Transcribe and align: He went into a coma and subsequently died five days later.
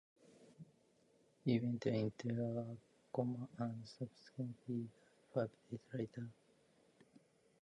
He 1.45 1.59
went 1.59 1.85
into 1.85 2.43
a 2.43 2.75
coma 3.15 3.47
and 3.59 3.87
subsequently 3.87 4.89
died 5.35 5.49
five 5.51 5.51
days 5.69 5.79
later. 5.93 6.27